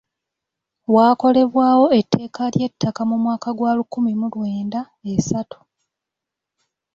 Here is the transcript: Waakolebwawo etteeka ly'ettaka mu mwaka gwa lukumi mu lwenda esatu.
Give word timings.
Waakolebwawo 0.93 1.85
etteeka 1.99 2.43
ly'ettaka 2.53 3.01
mu 3.09 3.17
mwaka 3.23 3.49
gwa 3.57 3.71
lukumi 3.77 4.11
mu 4.19 4.27
lwenda 4.33 4.81
esatu. 5.13 5.59